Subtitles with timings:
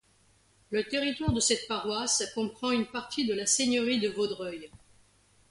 [0.71, 4.71] Le territoire de cette paroisse comprend une partie de la seigneurie de Vaudreuil.